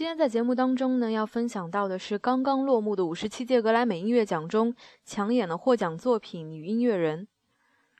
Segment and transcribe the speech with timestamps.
[0.00, 7.28] 今天在节目当中呢，要分享到的是刚刚落幕的五十七届格莱美音乐奖中抢眼的获奖作品与音乐人。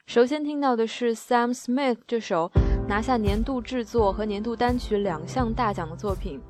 [0.07, 2.51] 首先听到的是 Sam Smith 这首
[2.89, 6.41] 拿下年度制作和年度单曲两项大奖的作品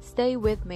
[0.16, 0.74] 《Stay with Me》。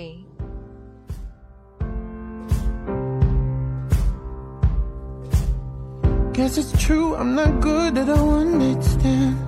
[6.32, 9.47] Guess it's true, I'm not good at a one night stand.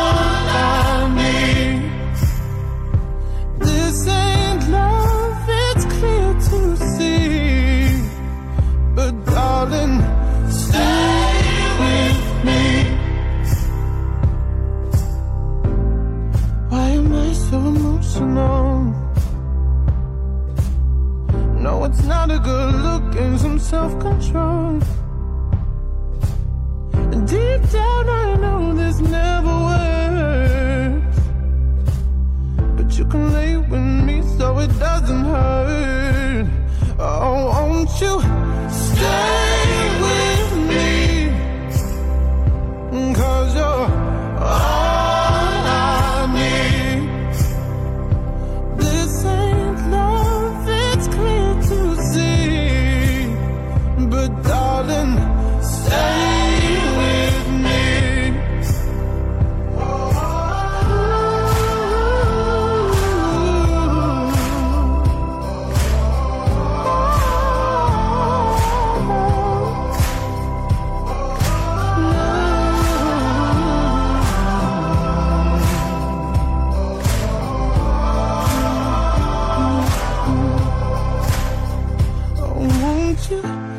[83.31, 83.70] you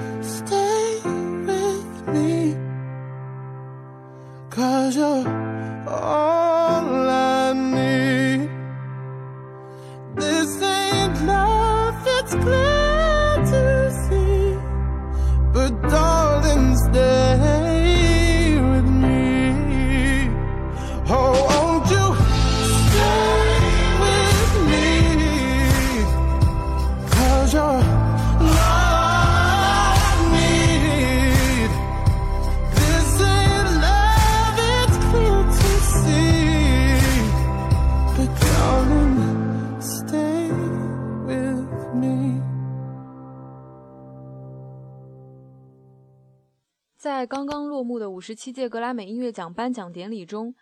[48.23, 50.55] 十七届格莱美音乐奖颁奖典礼中，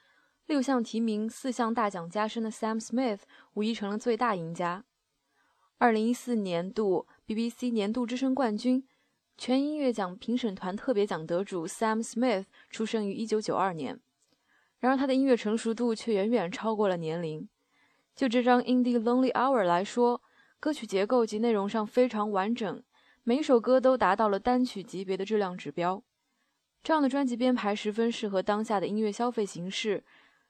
[0.46, 3.20] 六项提名、四项大奖加身的 Sam Smith
[3.52, 4.84] 无疑成了最大赢家。
[5.76, 8.86] 二零一四年度 BBC 年度之声冠军、
[9.36, 14.00] 全音乐奖评审团特别奖得主 Sam Smith 出生于一九九二年，
[14.78, 17.46] 然而他的音乐成熟度却远远超过了年龄。
[18.16, 20.22] 就这张《Indie Lonely Hour》来说，
[20.58, 22.82] 歌曲结构及内容上非常完整，
[23.22, 26.02] 每首歌都达到了单曲级别的质量指标。
[26.82, 30.02] 这样的专辑编排十分适合当下的音乐消费形式。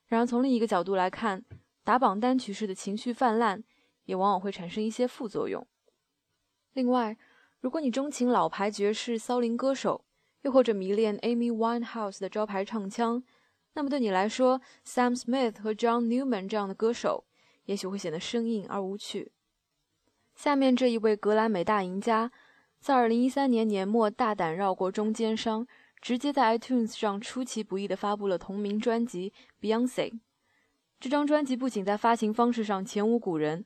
[0.07, 1.45] 然而，从另一个角度来看，
[1.85, 3.63] 打榜单曲式的情绪泛滥，
[4.05, 5.67] 也往往会产生一些副作用。
[6.73, 7.17] 另外，
[7.61, 10.05] 如果你钟情老牌爵士骚灵歌手，
[10.43, 13.23] 又或者迷恋 Amy Winehouse 的招牌唱腔，
[13.75, 17.25] 那么对你来说，Sam Smith 和 John Newman 这样的歌手，
[17.65, 19.33] 也许会显得生硬而无趣。
[20.35, 22.33] 下面这一位格莱美大赢家，
[22.81, 25.67] 在2013年年末大胆绕过中间商。
[26.01, 29.33] 直接在 iTunes 上出其不意地发布了同名专辑
[29.65, 30.11] 《Beyonce》。
[30.99, 33.65] 这张专辑不仅在发行方式上前无古人，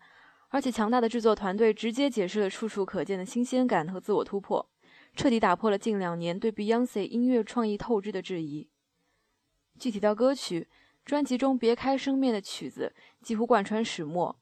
[0.49, 4.69] 而且强大的制作团队直接解释了处处可见的新鲜感和自我突破，
[5.15, 8.69] 彻底打破了近两年对 Beyonce 音乐创意透支的质疑。
[9.79, 10.69] 具体到歌曲，
[11.05, 14.37] 专辑中别开生面的曲子几乎贯穿始末，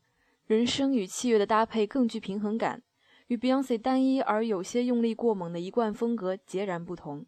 [0.46, 2.82] 人声与器乐的搭配更具平衡感，
[3.28, 7.24] 与 Beyonce 单一而有些用力过猛的一贯风格截然不同。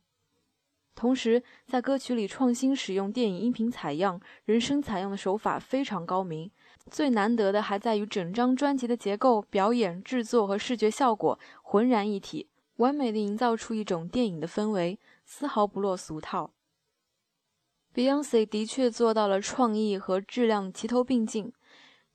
[0.94, 6.50] 同时，在歌曲里创新使用电影音频采样、人声采样的手法非常高明。
[6.90, 16.52] 最难得的还在于整张专辑的结构、表演、制作和视觉效果浑然一体，完美的营造出一种电影的氛围，丝毫不落俗套。
[17.94, 21.52] Beyonce 的确做到了创意和质量齐头并进，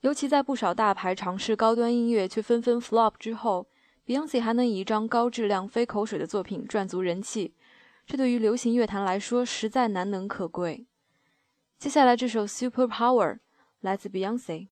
[0.01, 3.67] 尤其在不少大牌尝试高端音乐却纷纷 flop 之后
[4.05, 7.53] Beyonce 还能以一张高质量、非口水的作品赚足人气，
[8.09, 10.87] 这对于流行乐坛来说实在难能可贵。
[11.77, 13.33] 接下来这首《Super Power》
[13.81, 14.69] 来自 Beyonce。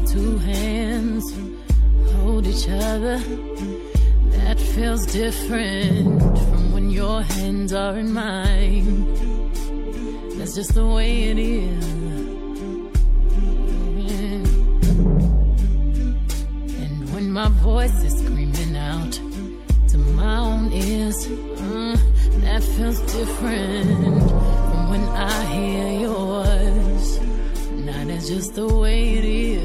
[0.00, 1.32] Two hands
[2.16, 3.18] hold each other.
[4.36, 8.90] That feels different from when your hands are in mine.
[10.36, 11.86] That's just the way it is.
[16.82, 19.12] And when my voice is screaming out
[19.90, 21.96] to my own ears, uh,
[22.44, 27.20] that feels different from when I hear yours.
[27.86, 29.55] Now that's just the way it is.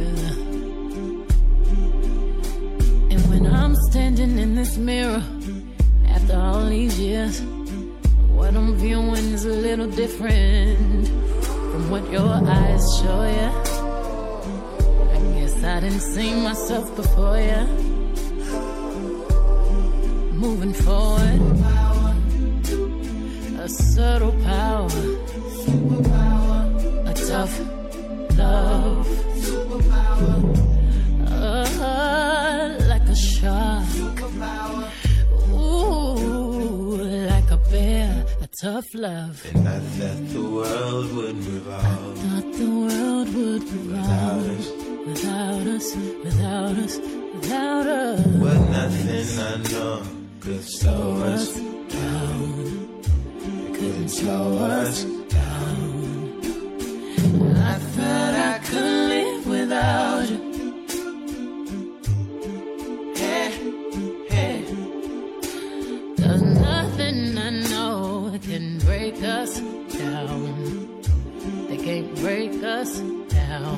[4.71, 5.23] This mirror
[6.07, 7.41] after all these years.
[8.31, 11.07] What I'm viewing is a little different
[11.71, 13.49] from what your eyes show ya.
[15.15, 17.65] I guess I didn't see myself before ya.
[20.43, 21.41] Moving forward,
[23.59, 24.89] a subtle power,
[27.07, 27.59] a tough
[28.37, 29.20] love.
[38.81, 39.45] Tough love.
[39.53, 42.17] And I thought the world would revolve.
[42.17, 44.67] I Thought the world would Without revolve us.
[45.07, 46.97] without us, without us,
[47.35, 48.25] without us.
[48.25, 50.03] But nothing I know
[50.39, 53.03] could slow us down.
[53.75, 55.20] couldn't slow us down.
[72.81, 72.99] Us
[73.29, 73.77] down.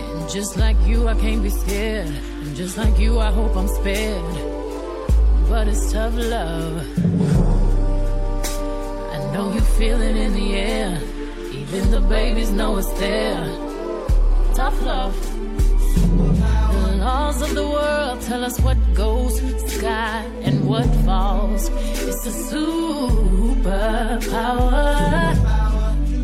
[0.00, 2.14] And just like you, I can't be scared.
[2.42, 4.36] And just like you, I hope I'm spared.
[5.50, 6.76] But it's tough love.
[9.14, 10.98] I know you feel it in the air.
[11.52, 13.44] Even the babies know it's there.
[14.54, 15.14] Tough love.
[16.86, 17.59] The laws of the
[18.40, 19.38] tell us what goes
[19.70, 21.68] sky and what falls.
[22.08, 23.52] It's a superpower.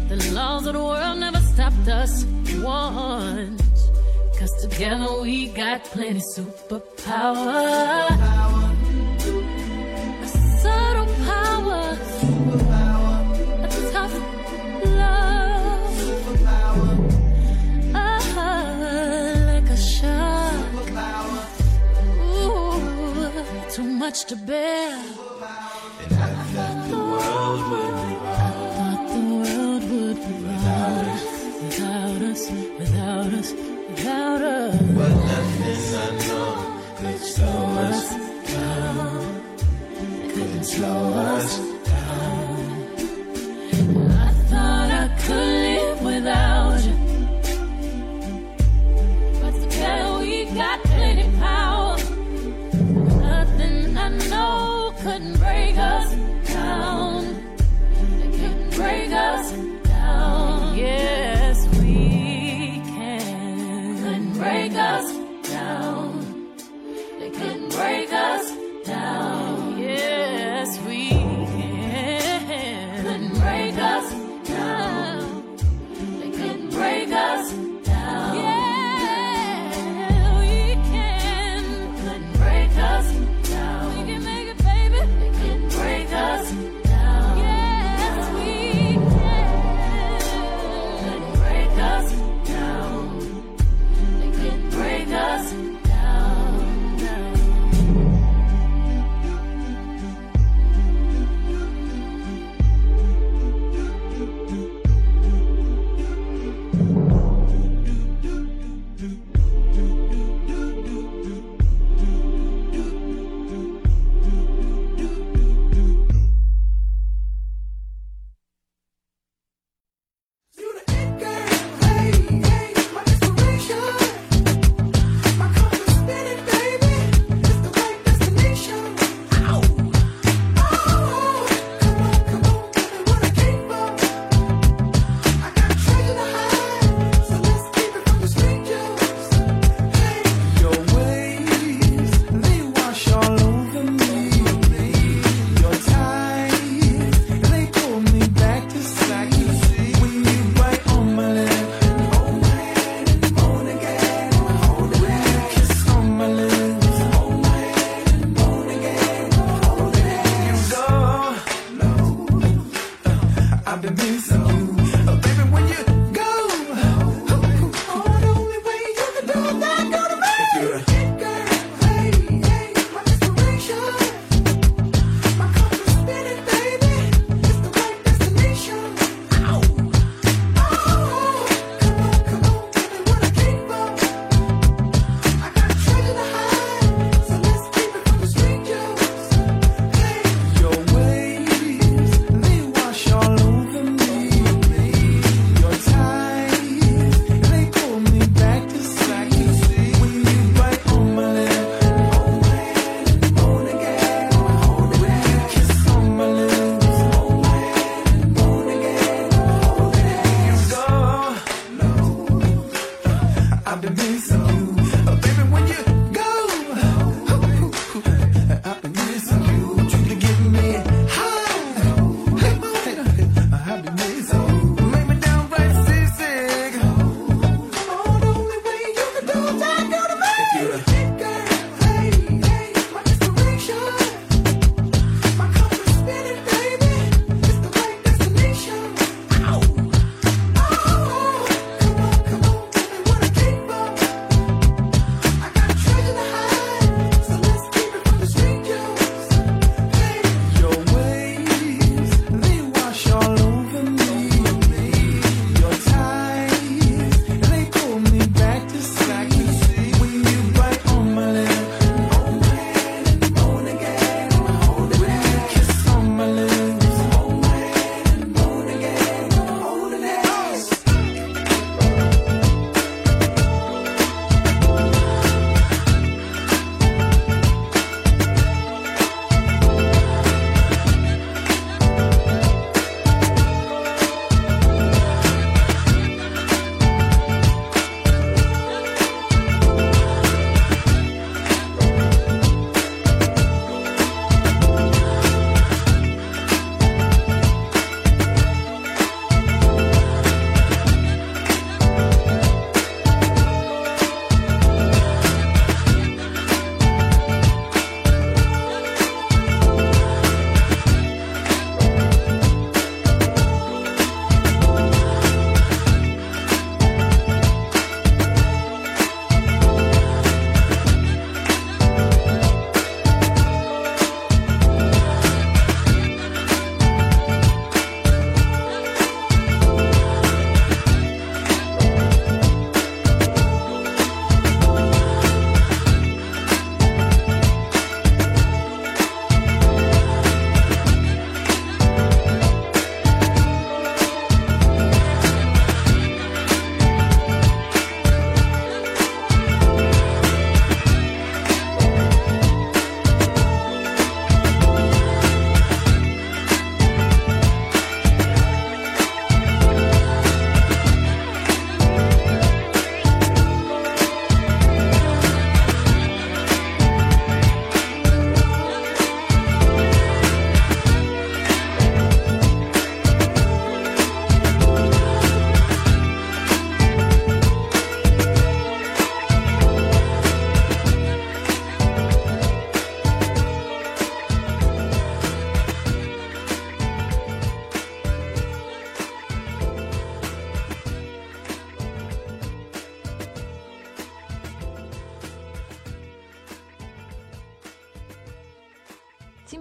[0.08, 2.24] The laws of the world never stopped us
[2.62, 3.90] once.
[4.38, 8.06] Cause together we got plenty superpower.
[24.06, 24.91] Much to bear.
[24.93, 31.23] And I thought the world would revolve Thought the world would revolve
[31.64, 32.43] without us,
[32.79, 33.53] without us,
[33.91, 34.75] without us.
[34.99, 36.50] But nothing I know
[36.99, 38.03] could slow us
[38.53, 39.43] down.
[40.35, 41.03] couldn't slow
[41.35, 41.50] us
[41.87, 42.45] I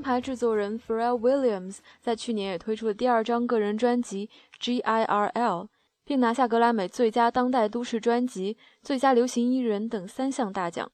[0.06, 4.28] 牌制作人 Pharrell Williams 在去年也推出了第二张个人专辑
[4.60, 5.64] 《G.I.R.L》，
[6.04, 10.92] 并拿下格莱美最佳当代都市专辑、最佳流行艺人等三项大奖。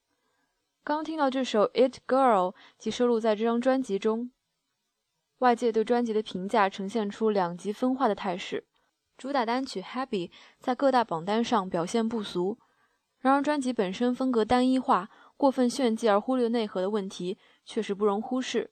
[0.86, 4.32] 刚听到这首《It Girl》即收录在这张专辑中。
[5.40, 8.64] 外界对专辑的评价呈现出两极分化的态势。
[9.18, 12.58] 主打单曲《Happy》在各大榜单上表现不俗，
[13.20, 18.72] 然而专辑本身风格单一化、过分炫技而忽略内核的问题确实不容忽视。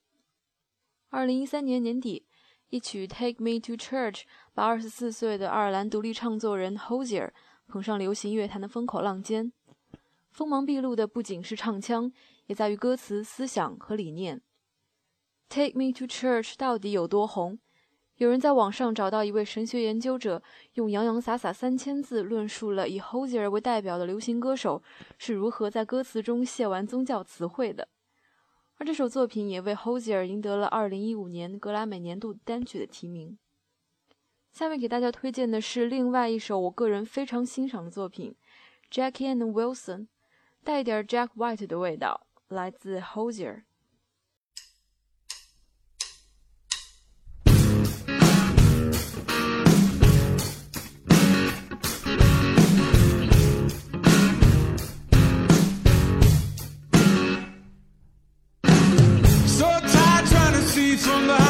[1.11, 2.27] 二零一三年年底，
[2.69, 4.11] 一曲《Take Me to Church》
[4.53, 7.31] 把二十四岁的爱尔兰独立唱作人 Hozier
[7.67, 9.51] 捧上流行乐坛的风口浪尖。
[10.29, 12.11] 锋芒毕露的不仅是唱腔，
[12.45, 14.37] 也在于歌词、思想和理念。
[15.49, 17.57] 《Take Me to Church》到底有多红？
[18.17, 24.83] 有人在网上找到一位神学研究者，用洋洋洒洒三千字论述了以 Hozier 为代表的流行歌手
[25.17, 27.87] 是如何在歌词中卸完宗教词汇的。
[28.79, 33.37] 而这首作品也为 Hosier 赢得了2015年格莱美年度单曲的提名。
[34.53, 38.33] 下面给大家推荐的是另外一首我个人非常欣赏的作品
[38.89, 40.07] ，Jackie and Wilson，
[40.63, 43.63] 带一点 Jack White 的味道，来自 Hosier。
[61.09, 61.48] From the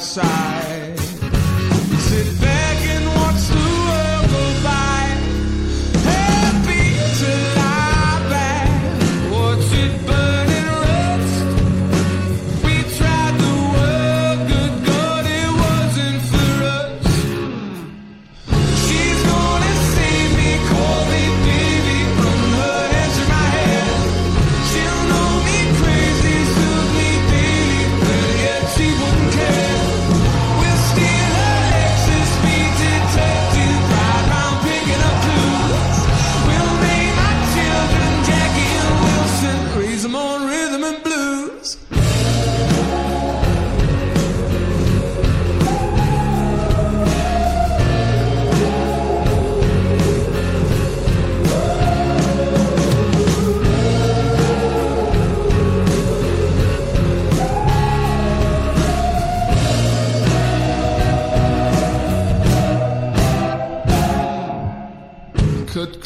[0.00, 0.85] side.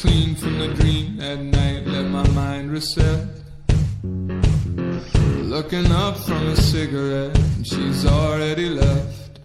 [0.01, 3.27] Clean from the dream at night, let my mind reset.
[5.55, 9.41] Looking up from a cigarette, and she's already left.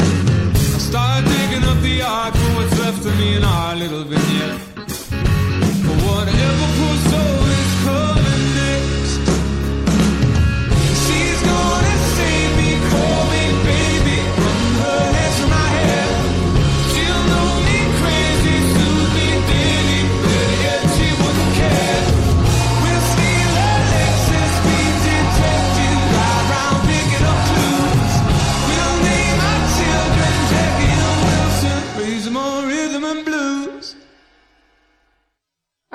[0.00, 4.37] I start digging up the art for what's left of me in our little vignette.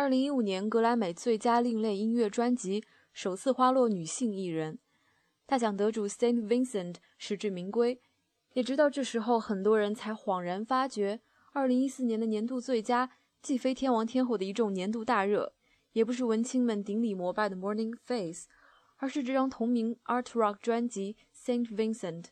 [0.03, 4.77] 二零一五年格莱美最佳另类音乐专辑首次花落女性艺人，
[5.45, 8.01] 大奖得主 Saint Vincent 实至名归。
[8.51, 11.21] 也直到这时候，很多人才恍然发觉，
[11.53, 13.11] 二零一四年的年度最佳
[13.41, 15.53] 既非天王天后的一众年度大热，
[15.93, 18.47] 也不是文青们顶礼膜拜的 Morning Face，
[18.97, 22.25] 而是这张同名 Art Rock 专辑 Saint Vincent。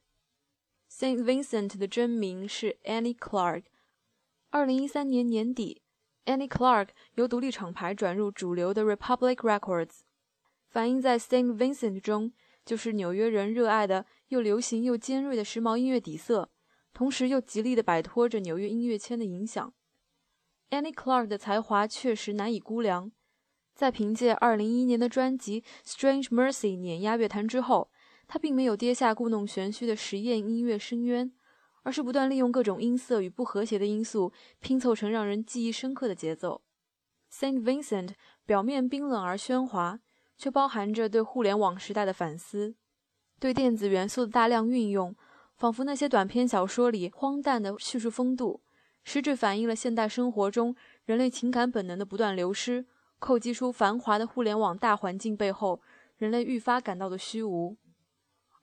[0.91, 3.63] Saint Vincent 的真名是 Annie Clark。
[4.49, 5.80] 二零一三年年底。
[6.25, 10.01] Annie Clark 由独立厂牌转入主流的 Republic Records，
[10.67, 12.31] 反映在 Saint Vincent 中
[12.63, 16.51] 就是纽约人热爱的又流行又尖锐的时髦音乐底色，
[16.93, 19.73] 同时又极力的摆脱着纽约音乐圈的影响。
[20.69, 23.11] Annie Clark 的才华确实难以估量，
[23.73, 27.89] 在凭借2011年的专辑《Strange Mercy》碾压乐坛之后，
[28.27, 31.33] 她并没有跌下故弄玄虚的实验音乐深渊。
[31.83, 36.61] 而是不断利用各种音色与不和谐的因素拼凑成让人记忆深刻的节奏。
[37.31, 38.15] Saint Vincent
[38.45, 39.99] 表面冰冷而喧哗，
[40.37, 42.75] 却包含着对互联网时代的反思，
[43.39, 45.15] 对电子元素的大量运用，
[45.55, 48.61] 仿佛那些短篇小说里荒诞的叙述风度，
[49.03, 52.85] 实质反映了现代生活中人类情感本能的不断流失，
[53.19, 55.81] 叩击出繁华的互联网大环境背后
[56.17, 57.77] 人类愈发感到的虚无。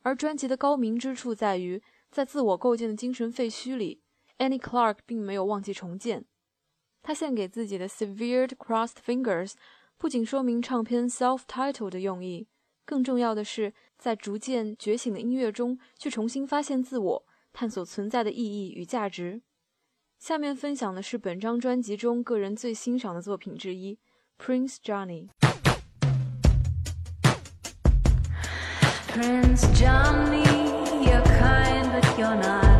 [0.02, 4.02] 而专辑的高明之处在于，在自我构建的精神废墟里
[4.38, 6.24] ，Annie Clark 并没有忘记重建。
[7.02, 9.52] 他献给自己的 Severed Crossed Fingers
[9.96, 12.48] 不仅说明唱片 self-title 的用意，
[12.84, 19.42] 更重要的是在逐渐觉醒的音乐中去重新发现自我，探索存在的意义与价值。
[20.18, 23.98] 下面分享的是本张专辑中个人最欣赏的作品之一
[24.36, 25.28] ，Prince Johnny。
[29.06, 30.44] Prince Johnny,
[31.04, 31.77] you're kind, but
[32.18, 32.77] you're not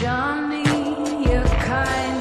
[0.00, 0.62] Johnny,
[1.28, 2.19] you're kind,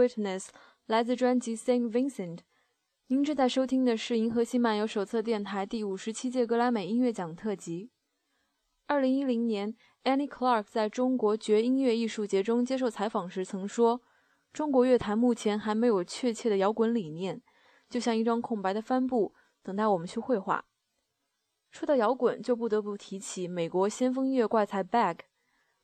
[0.00, 0.44] Witness》
[0.86, 2.36] 来自专辑《Saint Vincent》。
[3.08, 7.90] 您正在收听的是《银河系漫游手册》电台第五十七届格莱美音乐奖特辑。
[8.86, 14.00] 二零一零年，Annie Clark 在中国觉音乐艺术节中接受采访时曾说
[14.52, 17.42] ：“中国乐坛目前还没有确切的摇滚理念，
[17.88, 20.64] 就像一张空白的帆布，等待我们去绘画。”
[21.70, 25.18] 说到摇滚，就不得不提起美国先锋音乐怪才 Bag。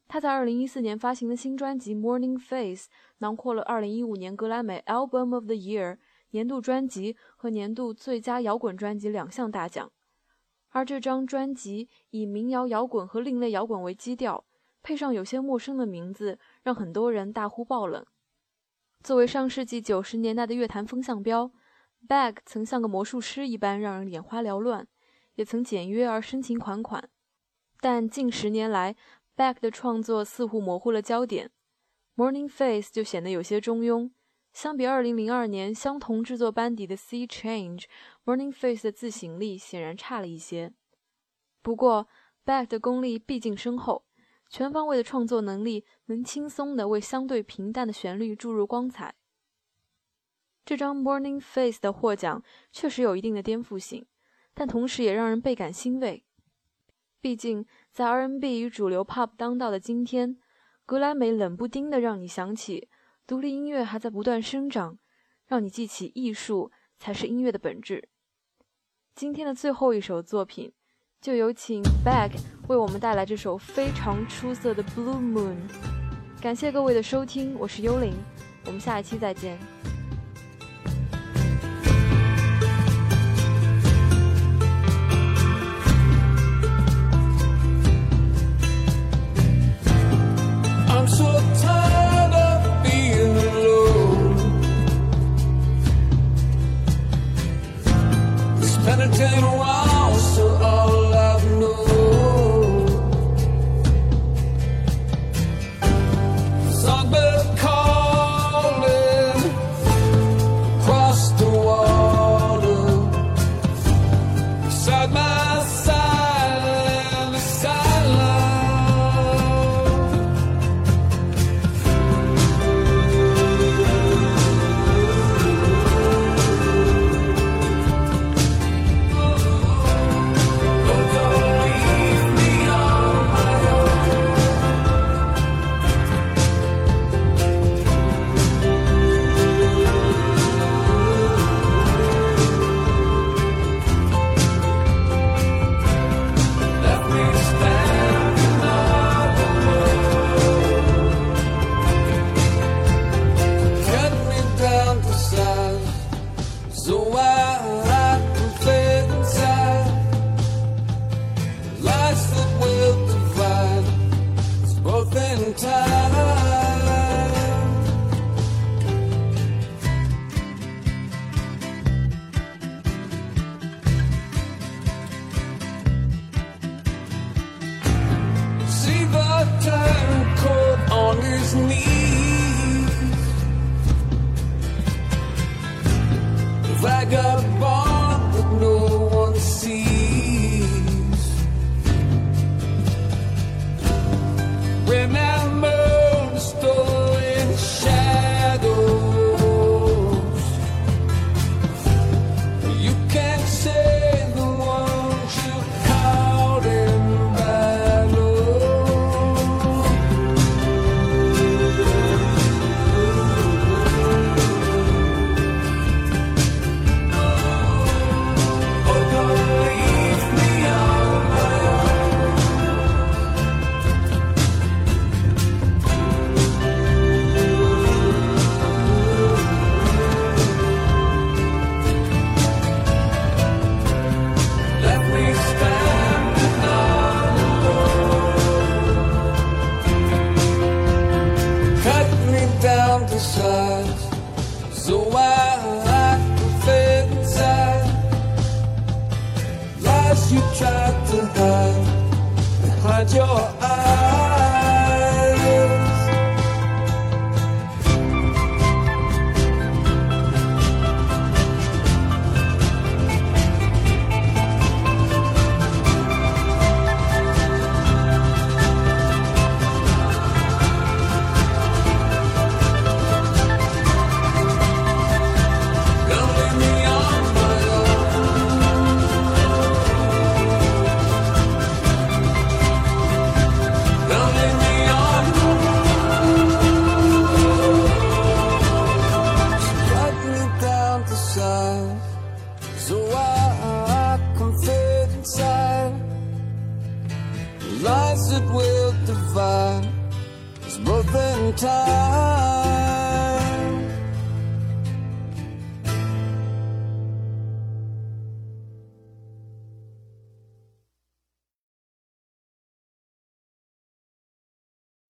[0.08, 2.88] 他在2014年发行的新专辑《Morning Face》
[3.18, 5.98] 囊括了2015年格莱美 Album of the Year
[6.30, 9.90] 年度专辑和年度最佳摇滚专辑两项大奖。
[10.70, 14.44] 而这张专辑以民谣摇滚和另类摇滚为基调，
[14.82, 18.04] 配上有些陌生的名字，让很多人大呼爆冷。
[19.02, 21.50] 作为上世纪九十年代的乐坛风向标
[22.06, 24.86] ，Bag 曾像个魔术师一般让人眼花缭乱，
[25.34, 27.08] 也曾简约而深情款款。
[27.80, 28.96] 但近十年来
[29.36, 31.50] ，Back 的创作似乎模糊了焦点，
[32.22, 34.10] 《Morning Face》就显得有些中庸。
[34.52, 37.80] 相比2002年相同制作班底的《Sea Change》，
[38.24, 40.72] 《Morning Face》的自省力显然差了一些。
[41.60, 42.08] 不过
[42.44, 44.06] ，Back 的功力毕竟深厚，
[44.48, 49.14] 全方位的创作能力能轻松地为相对平淡的旋律注入光彩。
[50.64, 54.06] 这张《Morning Face》的获奖确实有一定的颠覆性，
[54.54, 56.24] 但同时也让人倍感欣慰。
[57.20, 60.36] 毕竟，在 R&B 与主流 Pop 当道的今天，
[60.84, 62.90] 格莱美冷不丁的让你想起
[63.26, 64.98] 独立音乐还在不断生长，
[65.46, 68.10] 让你记起艺术才是音乐的本质。
[69.14, 70.70] 今天的最后一首作品，
[71.22, 72.32] 就有请 Bag
[72.68, 75.56] 为我们带来这首非常出色的《Blue Moon》。
[76.42, 78.12] 感谢各位的收听，我是幽灵，
[78.66, 79.58] 我们下一期再见。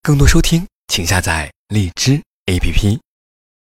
[0.06, 2.96] 更多收听请下载荔枝 app